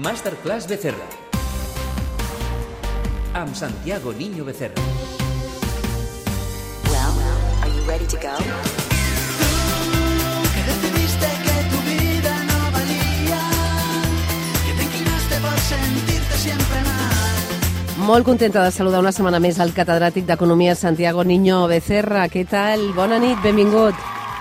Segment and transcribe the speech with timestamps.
[0.00, 1.04] Masterclass Becerra.
[3.34, 4.80] Amb Santiago Niño Becerra.
[6.88, 7.14] Well,
[7.60, 8.32] are you ready to go?
[10.54, 13.40] que decidiste que tu vida no valía,
[14.64, 18.06] que te inclinaste por sentirte siempre mal.
[18.06, 22.28] Molt contenta de saludar una setmana més al catedràtic d'Economia Santiago Niño Becerra.
[22.32, 22.94] Què tal?
[22.96, 23.94] Bona nit, benvingut.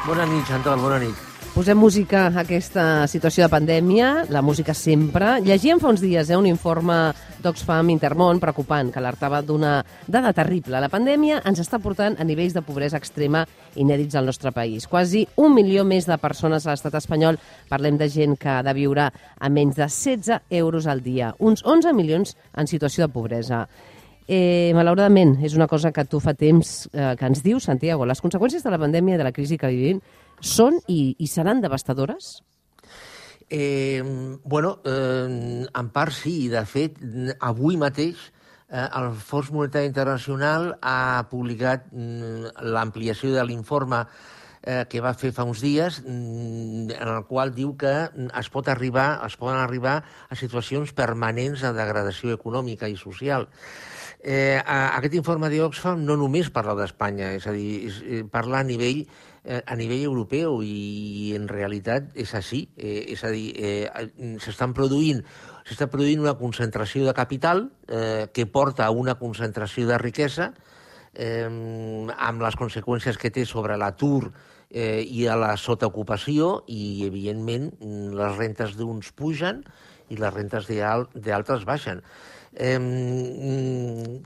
[0.08, 1.29] Bona nit, Chantal, bona nit.
[1.50, 5.40] Posem música a aquesta situació de pandèmia, la música sempre.
[5.42, 6.98] Llegíem fa uns dies eh, un informe
[7.42, 10.78] d'Oxfam Intermón preocupant que alertava d'una dada terrible.
[10.78, 13.42] La pandèmia ens està portant a nivells de pobresa extrema
[13.76, 14.86] inèdits al nostre país.
[14.88, 17.42] Quasi un milió més de persones a l'estat espanyol.
[17.68, 21.34] Parlem de gent que ha de viure a menys de 16 euros al dia.
[21.40, 23.66] Uns 11 milions en situació de pobresa.
[24.30, 28.06] Eh, malauradament, és una cosa que tu fa temps eh, que ens dius, Santiago.
[28.06, 30.04] Les conseqüències de la pandèmia i de la crisi que vivim
[30.42, 32.40] són i, i seran devastadores?
[33.50, 34.04] Eh,
[34.44, 37.00] bueno, eh, en part sí, de fet,
[37.42, 38.20] avui mateix
[38.70, 44.04] eh, el Fons Monetari Internacional ha publicat mm, l'ampliació de l'informe
[44.62, 47.94] eh, que va fer fa uns dies, mm, en el qual diu que
[48.30, 53.50] es pot arribar, es poden arribar a situacions permanents de degradació econòmica i social.
[54.20, 58.60] Eh, a, aquest informe d'Oxfam no només parla d'Espanya, és a dir, és, eh, parla
[58.60, 63.54] a nivell eh, a nivell europeu i en realitat és així, eh, és a dir,
[63.56, 64.10] eh,
[64.44, 65.24] s'estan produint
[65.70, 70.52] s'està produint una concentració de capital eh, que porta a una concentració de riquesa
[71.14, 74.32] eh, amb les conseqüències que té sobre l'atur
[74.70, 77.70] eh, i a la sotaocupació i, evidentment,
[78.18, 79.64] les rentes d'uns pugen
[80.10, 82.02] i les rentes d'altres baixen.
[82.58, 82.82] Eh,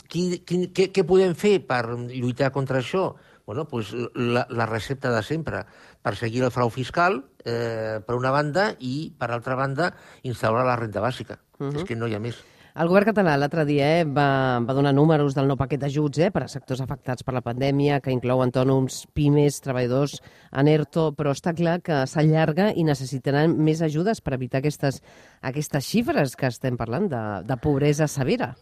[0.08, 3.12] qui, qui, què, què podem fer per lluitar contra això?
[3.46, 5.66] Bueno, pues la, la recepta de sempre,
[6.02, 11.02] perseguir el frau fiscal, eh, per una banda, i, per altra banda, instaurar la renta
[11.02, 11.40] bàsica.
[11.60, 11.78] Uh -huh.
[11.78, 12.44] És que no hi ha més.
[12.74, 16.32] El govern català l'altre dia eh, va, va donar números del nou paquet d'ajuts eh,
[16.34, 20.16] per a sectors afectats per la pandèmia, que inclou autònoms, pimes, treballadors
[20.52, 25.04] en ERTO, però està clar que s'allarga i necessitaran més ajudes per evitar aquestes,
[25.42, 28.56] aquestes xifres que estem parlant de, de pobresa severa.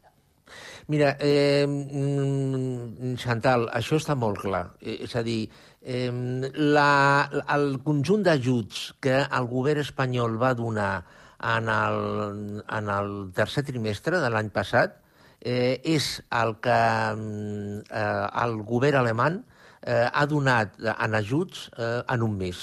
[0.87, 1.65] Mira, eh,
[3.21, 4.63] Chantal, això està molt clar.
[4.81, 5.49] Eh, és a dir,
[5.81, 6.09] eh,
[6.55, 10.93] la, el conjunt d'ajuts que el govern espanyol va donar
[11.41, 12.01] en el,
[12.69, 14.99] en el tercer trimestre de l'any passat
[15.41, 19.41] eh, és el que eh, el govern alemany
[19.81, 22.61] eh, ha donat en ajuts eh, en un mes.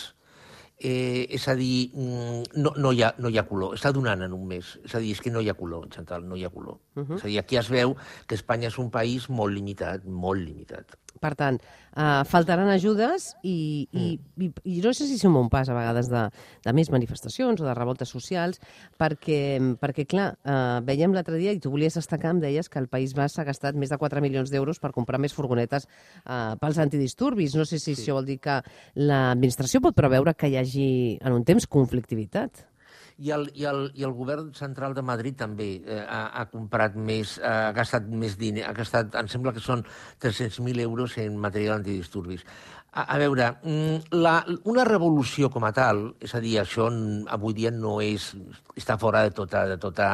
[0.79, 4.35] Eh, és a dir, no, no, hi ha, no hi ha color, està donant en
[4.37, 4.77] un mes.
[4.87, 6.79] És a dir, és que no hi ha color, Chantal, no hi ha color.
[6.95, 7.17] Uh -huh.
[7.17, 7.97] És a dir, aquí es veu
[8.27, 10.97] que Espanya és un país molt limitat, molt limitat.
[11.19, 11.57] Per tant,
[11.97, 14.45] uh, faltaran ajudes i, i, mm.
[14.45, 16.21] i, i no sé si som un pas a vegades de,
[16.65, 18.61] de més manifestacions o de revoltes socials,
[19.01, 22.87] perquè, perquè clar, uh, veiem l'altre dia, i tu volies destacar, em deies que el
[22.93, 26.79] País Basc ha gastat més de 4 milions d'euros per comprar més furgonetes uh, pels
[26.87, 27.59] antidisturbis.
[27.59, 28.03] No sé si sí.
[28.03, 28.61] això vol dir que
[28.95, 32.69] l'administració pot preveure que hi hagi en un temps conflictivitat.
[33.19, 36.95] I el, i, el, I el govern central de Madrid també eh, ha, ha comprat
[36.95, 39.83] més, eh, ha gastat més diner, ha gastat, em sembla que són
[40.23, 42.45] 300.000 euros en material antidisturbis.
[42.93, 44.37] A, a veure, mm, la,
[44.71, 46.87] una revolució com a tal, és a dir, això
[47.35, 48.31] avui dia no és,
[48.79, 50.13] està fora de tota, de tota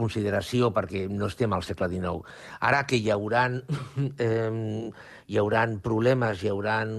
[0.00, 2.24] consideració perquè no estem al segle XIX.
[2.66, 3.60] Ara que hi hauran,
[4.26, 4.90] eh,
[5.30, 6.94] hi hauran problemes, hi hauran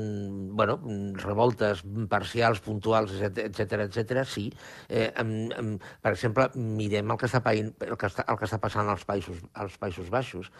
[0.55, 0.77] bueno,
[1.23, 4.23] revoltes parcials, puntuals, etc etc.
[4.29, 4.47] sí.
[4.87, 8.61] Eh, em, em, per exemple, mirem el que està, el que està, el que està
[8.63, 10.51] passant als Països, als Països Baixos.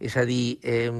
[0.00, 0.90] És a dir, eh,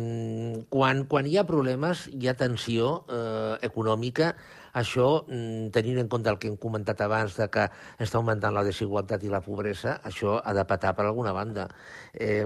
[0.71, 4.34] quan, quan hi ha problemes, hi ha tensió eh, econòmica,
[4.72, 8.64] això, mm, tenint en compte el que hem comentat abans de que està augmentant la
[8.64, 11.69] desigualtat i la pobresa, això ha de patar per alguna banda.
[12.12, 12.44] Eh,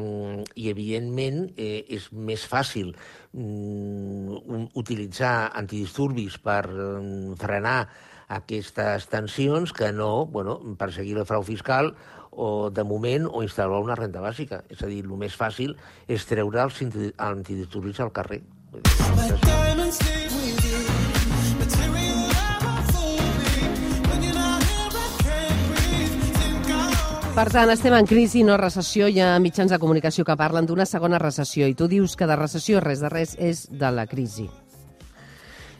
[0.54, 2.94] I, evidentment, eh, és més fàcil
[3.32, 7.88] mm, utilitzar antidisturbis per mm, frenar
[8.28, 11.94] aquestes tensions que no bueno, perseguir el frau fiscal
[12.30, 14.64] o, de moment, o instal·lar una renta bàsica.
[14.70, 15.76] És a dir, el més fàcil
[16.08, 16.82] és treure els
[17.18, 18.42] antidisturbis al carrer.
[27.34, 29.08] Per tant, estem en crisi, no recessió.
[29.10, 32.36] Hi ha mitjans de comunicació que parlen d'una segona recessió i tu dius que de
[32.38, 34.44] recessió res de res és de la crisi.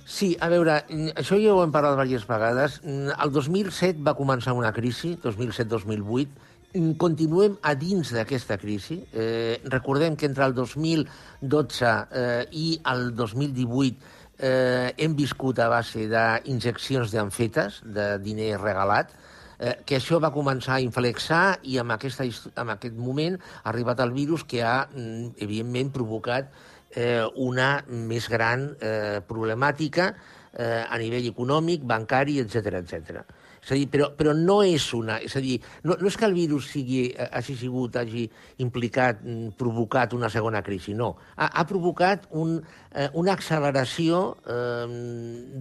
[0.03, 0.81] Sí, a veure,
[1.15, 2.81] això ja ho hem parlat diverses vegades.
[2.83, 6.51] El 2007 va començar una crisi, 2007-2008,
[6.99, 8.99] continuem a dins d'aquesta crisi.
[9.15, 13.95] Eh, recordem que entre el 2012 eh, i el 2018
[14.43, 19.15] eh, hem viscut a base d'injeccions d'amfetes, de diner regalat,
[19.59, 22.27] eh, que això va començar a inflexar i amb, aquesta,
[22.61, 26.51] amb aquest moment ha arribat el virus que ha, mm, evidentment, provocat
[26.95, 30.13] eh, una més gran eh, problemàtica
[30.55, 33.25] eh, a nivell econòmic, bancari, etc etc.
[33.65, 35.17] És a dir, però, però no és una...
[35.25, 35.57] És a dir,
[35.89, 38.27] no, no és que el virus sigui, eh, hagi sigut, hagi
[38.61, 41.15] implicat, mm, provocat una segona crisi, no.
[41.37, 42.59] Ha, ha provocat un,
[42.93, 44.99] eh, una acceleració eh,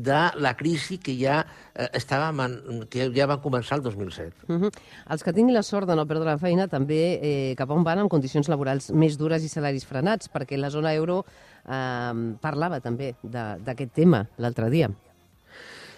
[0.09, 2.57] de la crisi que ja eh, estava, man,
[2.91, 4.49] que ja va començar el 2007.
[4.49, 4.73] Uh -huh.
[5.09, 7.99] Els que tinguin la sort de no perdre la feina també eh, cap on van
[7.99, 11.23] amb condicions laborals més dures i salaris frenats, perquè la zona euro
[11.65, 14.91] eh, parlava també d'aquest tema l'altre dia.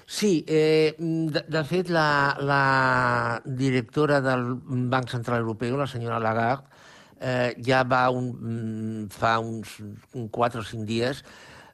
[0.08, 4.44] Sí, eh, de, de fet, la, la directora del
[4.92, 6.68] Banc Central Europeu, la senyora Lagarde,
[7.20, 9.80] eh, ja va un, mm, fa uns
[10.30, 11.24] 4 o 5 dies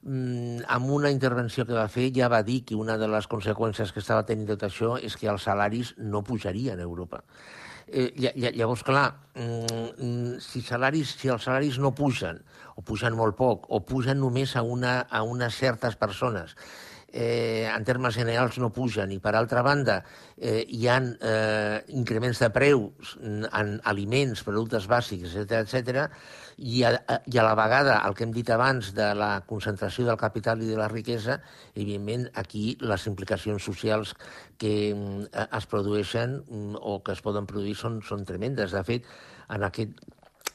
[0.03, 3.91] mm, amb una intervenció que va fer ja va dir que una de les conseqüències
[3.91, 7.23] que estava tenint tot això és que els salaris no pujarien a Europa.
[7.87, 12.39] Eh, lla- lla- llavors, clar, mm, si, salaris, si els salaris no pugen,
[12.77, 16.55] o pugen molt poc, o pugen només a, una, a unes certes persones,
[17.11, 20.01] eh, en termes generals no pugen i per altra banda
[20.37, 26.07] eh, hi ha eh, increments de preus en aliments, productes bàsics, etc etc
[26.61, 26.91] i a,
[27.25, 30.69] i a la vegada el que hem dit abans de la concentració del capital i
[30.69, 31.39] de la riquesa,
[31.73, 34.13] evidentment aquí les implicacions socials
[34.61, 38.75] que eh, es produeixen mm, o que es poden produir són, són tremendes.
[38.77, 39.07] De fet,
[39.49, 39.97] en aquest,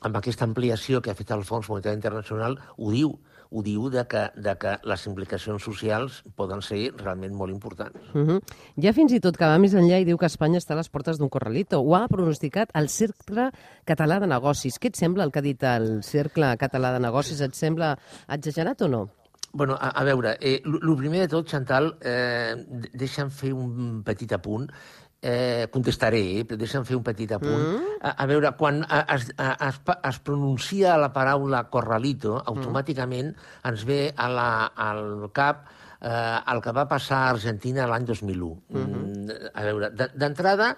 [0.06, 3.16] amb aquesta ampliació que ha fet el Fons Monetari Internacional ho diu,
[3.50, 7.98] ho diu de que, de que les implicacions socials poden ser realment molt importants.
[8.14, 8.40] Uh -huh.
[8.82, 10.88] Ja fins i tot que va més enllà i diu que Espanya està a les
[10.88, 11.80] portes d'un corralito.
[11.80, 13.50] Ho ha pronosticat el Cercle
[13.86, 14.78] Català de Negocis.
[14.80, 17.40] Què et sembla el que ha dit el Cercle Català de Negocis?
[17.40, 17.98] Et sembla
[18.28, 19.08] exagerat o no?
[19.52, 24.02] Bueno, a, a veure, eh, el primer de tot, Chantal, eh, de- deixa'm fer un
[24.04, 24.68] petit apunt.
[25.26, 27.56] Eh, contestaré, eh, però deixa'm fer un petit apunt.
[27.58, 27.94] Mm.
[27.98, 29.80] A, a veure, quan es, es,
[30.10, 33.32] es pronuncia la paraula corralito, automàticament
[33.66, 34.50] ens ve a la,
[34.86, 35.64] al cap
[35.98, 38.52] eh, el que va passar a Argentina l'any 2001.
[38.68, 39.50] Mm -hmm.
[39.54, 40.76] A veure, de- d'entrada,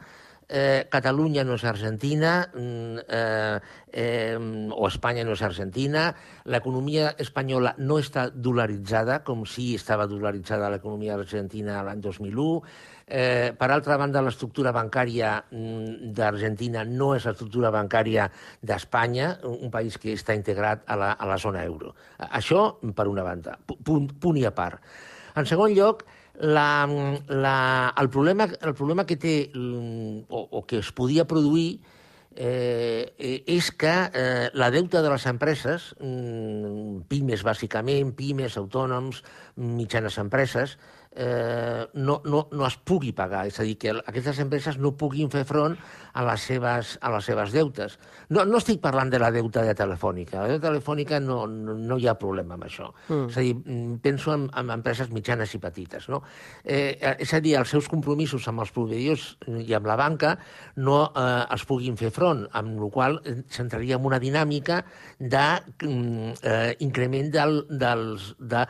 [0.48, 3.60] eh, Catalunya no és Argentina, mm, eh,
[3.92, 4.38] eh,
[4.72, 6.14] o Espanya no és Argentina,
[6.44, 12.62] l'economia espanyola no està dolaritzada, com si estava dolaritzada l'economia argentina l'any 2001,
[13.08, 18.26] Eh, per altra banda, l'estructura bancària mm, d'Argentina no és l'estructura bancària
[18.60, 21.94] d'Espanya, un país que està integrat a la, a la zona euro.
[22.28, 24.84] Això, per una banda, pu- punt, punt i a part.
[25.40, 26.05] En segon lloc,
[26.38, 26.84] la,
[27.32, 27.58] la,
[27.96, 31.81] el, problema, el problema que té, mm, o, o que es podia produir,
[32.37, 39.25] eh, eh, és que eh, la deuta de les empreses, mm, pimes bàsicament, pimes, autònoms,
[39.56, 40.76] mitjanes empreses,
[41.19, 43.47] eh, no, no, no es pugui pagar.
[43.50, 45.76] És a dir, que aquestes empreses no puguin fer front
[46.15, 47.99] a les seves, a les seves deutes.
[48.31, 50.41] No, no estic parlant de la deuta de Telefònica.
[50.41, 52.87] La deuta telefònica no, no, no hi ha problema amb això.
[53.09, 53.26] Mm.
[53.29, 56.09] És a dir, mm, penso en, en empreses mitjanes i petites.
[56.09, 56.19] No?
[56.65, 59.23] Eh, eh, és a dir, els seus compromisos amb els proveïdors
[59.67, 60.31] i amb la banca
[60.79, 64.85] no eh, els puguin fer front, amb la qual cosa s'entraria en una dinàmica
[65.19, 68.35] d'increment del, dels...
[68.38, 68.67] De,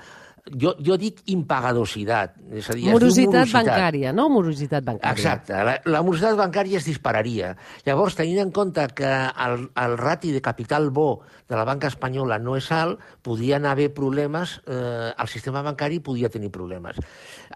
[0.54, 2.36] jo, jo dic impagadositat.
[2.52, 4.28] És a dir, diu Morositat bancària, no?
[4.32, 5.14] Morositat bancària.
[5.16, 5.56] Exacte.
[5.66, 7.54] La, la morositat bancària es dispararia.
[7.86, 12.38] Llavors, tenint en compte que el, el rati de capital bo de la banca espanyola
[12.42, 17.00] no és alt, podrien haver problemes, eh, el sistema bancari podria tenir problemes.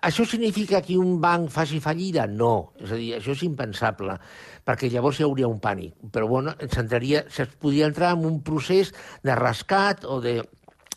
[0.01, 2.27] Això significa que un banc faci fallida?
[2.27, 2.73] No.
[2.81, 4.17] És a dir, això és impensable,
[4.65, 5.95] perquè llavors hi hauria un pànic.
[6.13, 10.41] Però, bueno, s'entraria, es podria entrar en un procés de rescat o de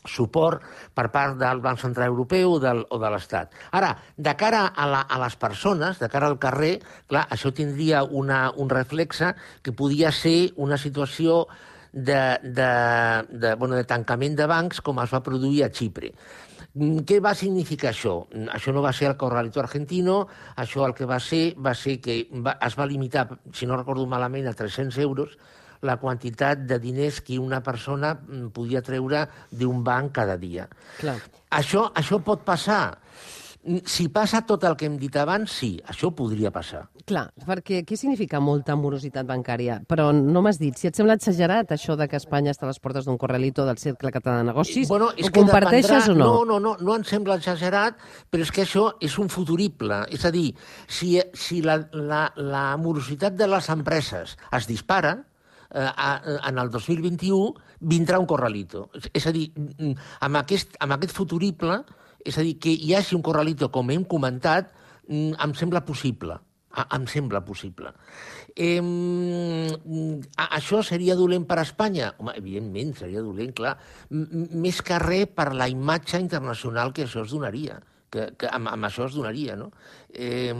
[0.07, 3.53] suport per part del Banc Central Europeu o, del, o de l'Estat.
[3.75, 6.79] Ara, de cara a, la, a les persones, de cara al carrer,
[7.11, 11.45] clar, això tindria una, un reflexe que podia ser una situació
[11.95, 12.71] de, de,
[13.29, 16.11] de, bueno, de tancament de bancs com es va produir a Xipre.
[16.75, 18.17] Mm, Què va significar això?
[18.33, 20.25] Mm, Això no va ser el corralito argentino,
[20.59, 24.05] això el que va ser va ser que va, es va limitar, si no recordo
[24.11, 25.37] malament, a 300 euros,
[25.81, 30.69] la quantitat de diners que una persona mm, podia treure d'un banc cada dia.
[30.99, 31.17] Clar.
[31.51, 32.97] Això, això pot passar.
[33.65, 36.83] Mm, Si passa tot el que hem dit abans, sí, això podria passar.
[37.05, 39.79] Clar, perquè què significa molta morositat bancària?
[39.89, 42.79] Però no m'has dit, si et sembla exagerat això de que Espanya està a les
[42.81, 46.25] portes d'un corralito del Cercle Català de Negocis, Bueno, ho comparteixes o no?
[46.25, 47.97] No, no, no, no em sembla exagerat,
[48.29, 50.03] però és que això és un futurible.
[50.09, 50.55] És a dir,
[50.87, 55.19] si, si la, la, la morositat de les empreses es dispara,
[55.75, 58.89] en el 2021 vindrà un corralito.
[59.13, 59.51] És- a dir,
[60.21, 61.83] amb aquest, amb aquest futurible,
[62.23, 64.71] és a dir, que hi hagi un corralito, com hem comentat,
[65.09, 66.39] em sembla possible.
[66.91, 67.93] Em sembla possible.
[68.55, 68.81] Eh,
[70.35, 72.13] això seria dolent per a Espanya?
[72.19, 73.77] Home, evidentment, seria dolent, clar.
[74.09, 77.79] M- Més que res per la imatge internacional que això es donaria,
[78.11, 79.71] que, que amb, amb això es donaria, no?
[80.09, 80.53] Eh,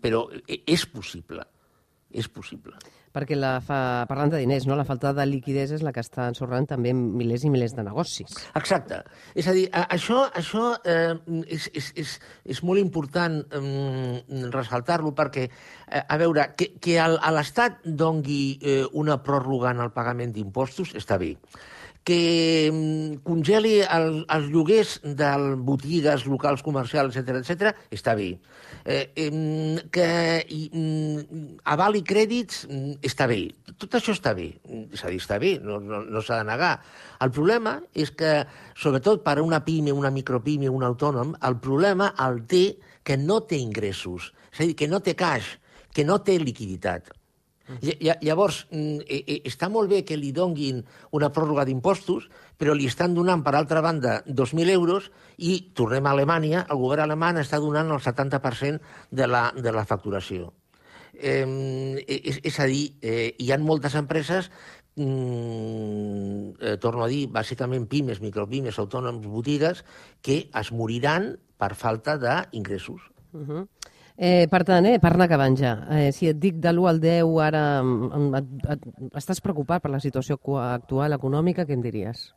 [0.00, 1.44] però e- és possible,
[2.10, 2.76] és possible.
[3.12, 3.78] Perquè la fa...
[4.08, 4.76] parlant de diners, no?
[4.78, 8.32] la falta de liquidesa és la que està ensorrant també milers i milers de negocis.
[8.58, 9.02] Exacte.
[9.36, 11.12] És a dir, això, això eh,
[11.46, 12.16] és, és, és,
[12.56, 14.22] és molt important eh,
[14.54, 16.96] ressaltar-lo perquè, eh, a veure, que, que
[17.36, 21.36] l'Estat dongui eh, una pròrroga en el pagament d'impostos està bé
[22.04, 25.30] que mm, congeli el, els lloguers de
[25.62, 28.34] botigues, locals comercials, etc etc, està bé.
[28.84, 30.06] Eh, em, que
[30.50, 33.44] i, mm, avali crèdits mm, està bé.
[33.78, 34.48] Tot això està bé.
[34.90, 36.74] És a dir, està bé, no, no, no s'ha de negar.
[37.22, 38.34] El problema és que,
[38.74, 42.64] sobretot per a una pime, una micropime, un autònom, el problema el té
[43.06, 44.32] que no té ingressos.
[44.52, 45.56] És a dir, que no té caix,
[45.94, 47.12] que no té liquiditat.
[47.80, 52.28] Lla- lla- Llavors, mm, eh, eh, està molt bé que li donguin una pròrroga d'impostos,
[52.58, 57.02] però li estan donant, per altra banda, 2.000 euros i, tornem a Alemanya, el govern
[57.02, 60.52] alemany està donant el 70% de la, de la facturació.
[61.14, 64.50] Eh, és, és a dir, eh, hi ha moltes empreses,
[64.96, 69.84] mm, eh, torno a dir, bàsicament pimes, micropimes, autònoms, botigues,
[70.22, 73.00] que es moriran per falta d'ingressos.
[73.32, 73.66] Uh -huh.
[74.22, 77.02] Eh, per tant, eh, per anar acabant ja, eh, si et dic de l'1 al
[77.02, 78.88] 10 ara mm, et, et,
[79.18, 82.30] estàs preocupat per la situació actual econòmica, què em diries?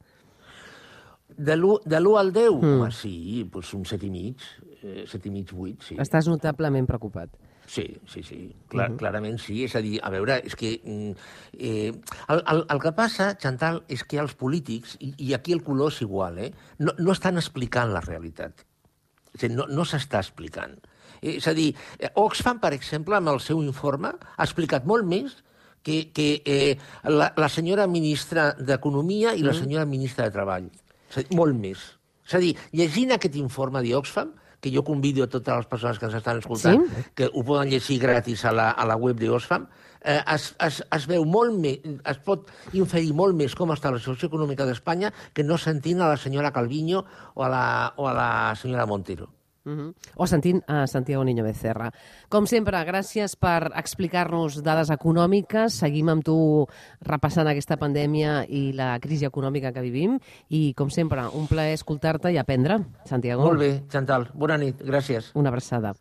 [1.36, 2.54] De l'1 de l'1 al 10?
[2.58, 2.76] Mm.
[2.82, 3.16] Home, sí,
[3.54, 4.46] doncs un 7 i mig,
[4.82, 6.00] eh, 7 i mig, 8, sí.
[6.02, 7.38] Estàs notablement preocupat.
[7.66, 9.00] Sí, sí, sí, Clar, uh -huh.
[9.00, 9.64] clarament sí.
[9.64, 10.82] És a dir, a veure, és que...
[10.84, 11.14] mm,
[11.58, 11.94] Eh,
[12.28, 15.92] el, el, el que passa, Chantal, és que els polítics, i, i aquí el color
[15.92, 18.66] és igual, eh, no, no estan explicant la realitat.
[19.34, 20.76] És a dir, no, no s'està explicant.
[21.22, 25.06] Eh, És a dir, eh, Oxfam, per exemple, amb el seu informe, ha explicat molt
[25.06, 25.38] més
[25.84, 30.72] que, que eh, la, la senyora ministra d'Economia i la senyora ministra de Treball.
[31.12, 31.78] És dir, molt més.
[32.26, 36.08] És a dir, llegint aquest informe d'Oxfam, que jo convido a totes les persones que
[36.08, 37.04] ens estan escoltant, Sí?
[37.14, 39.68] que ho poden llegir gratis a la, a la web d'Oxfam,
[40.02, 44.00] eh, es, es, es veu molt més, es pot inferir molt més com està la
[44.02, 47.04] situació econòmica d'Espanya que no sentint a la senyora Calviño
[47.36, 49.30] o a la, o a la senyora Montero.
[49.66, 49.94] Uh -huh.
[50.16, 51.92] O sentint a Santiago Niño Becerra.
[52.30, 55.74] Com sempre, gràcies per explicar-nos dades econòmiques.
[55.74, 56.68] Seguim amb tu
[57.02, 60.20] repassant aquesta pandèmia i la crisi econòmica que vivim.
[60.50, 63.44] I, com sempre, un plaer escoltar-te i aprendre, Santiago.
[63.44, 64.30] Molt bé, Chantal.
[64.36, 64.82] Bona nit.
[64.82, 65.32] Gràcies.
[65.34, 65.96] Una abraçada.